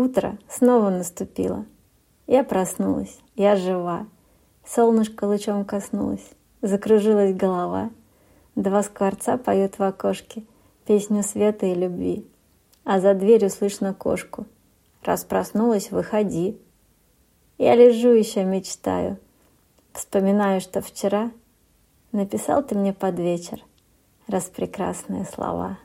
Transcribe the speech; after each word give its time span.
Утро 0.00 0.38
снова 0.48 0.88
наступило. 0.88 1.66
Я 2.26 2.42
проснулась, 2.42 3.18
я 3.36 3.54
жива. 3.54 4.06
Солнышко 4.64 5.26
лучом 5.26 5.66
коснулось, 5.66 6.26
закружилась 6.62 7.34
голова. 7.34 7.90
Два 8.54 8.82
скворца 8.82 9.36
поют 9.36 9.78
в 9.78 9.82
окошке 9.82 10.44
песню 10.86 11.22
света 11.22 11.66
и 11.66 11.74
любви. 11.74 12.26
А 12.82 12.98
за 12.98 13.12
дверью 13.12 13.50
слышно 13.50 13.92
кошку. 13.92 14.46
Раз 15.02 15.24
проснулась, 15.24 15.90
выходи. 15.90 16.58
Я 17.58 17.74
лежу 17.74 18.08
еще, 18.08 18.42
мечтаю. 18.42 19.18
Вспоминаю, 19.92 20.62
что 20.62 20.80
вчера 20.80 21.30
написал 22.12 22.62
ты 22.62 22.74
мне 22.74 22.94
под 22.94 23.18
вечер 23.18 23.62
распрекрасные 24.28 25.26
слова. 25.26 25.76